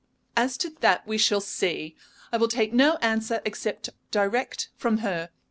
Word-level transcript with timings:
"As 0.35 0.57
to 0.57 0.71
that, 0.79 1.05
we 1.05 1.19
shall 1.19 1.41
see. 1.41 1.95
I 2.31 2.37
will 2.37 2.47
take 2.47 2.73
no 2.73 2.95
answer 3.03 3.39
except 3.45 3.89
direct 4.09 4.69
from 4.75 4.97
her. 5.05 5.29